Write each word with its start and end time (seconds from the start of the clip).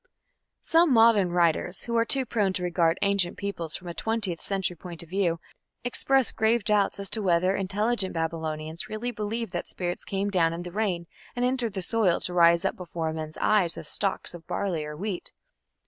Some 0.63 0.91
modern 0.91 1.29
writers, 1.29 1.83
who 1.83 1.95
are 1.95 2.05
too 2.05 2.25
prone 2.25 2.53
to 2.53 2.63
regard 2.63 2.97
ancient 3.03 3.37
peoples 3.37 3.75
from 3.75 3.87
a 3.87 3.93
twentieth 3.93 4.41
century 4.41 4.75
point 4.75 5.03
of 5.03 5.09
view, 5.09 5.39
express 5.83 6.31
grave 6.31 6.63
doubts 6.63 6.99
as 6.99 7.07
to 7.11 7.21
whether 7.21 7.55
"intelligent 7.55 8.11
Babylonians" 8.11 8.89
really 8.89 9.11
believed 9.11 9.51
that 9.51 9.67
spirits 9.67 10.03
came 10.03 10.31
down 10.31 10.53
in 10.53 10.63
the 10.63 10.71
rain 10.71 11.05
and 11.35 11.45
entered 11.45 11.73
the 11.73 11.83
soil 11.83 12.19
to 12.21 12.33
rise 12.33 12.65
up 12.65 12.75
before 12.75 13.13
men's 13.13 13.37
eyes 13.37 13.77
as 13.77 13.87
stalks 13.87 14.33
of 14.33 14.47
barley 14.47 14.83
or 14.83 14.97
wheat. 14.97 15.33